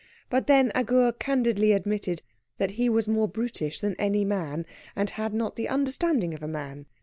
But 0.31 0.47
then 0.47 0.71
Agur 0.73 1.11
candidly 1.11 1.73
admitted 1.73 2.23
that 2.57 2.71
he 2.71 2.89
was 2.89 3.07
more 3.07 3.27
brutish 3.27 3.81
than 3.81 3.95
any 3.99 4.25
man, 4.25 4.65
and 4.95 5.11
had 5.11 5.31
not 5.31 5.57
the 5.57 5.69
understanding 5.69 6.33
of 6.33 6.41
a 6.41 6.47
man. 6.47 6.87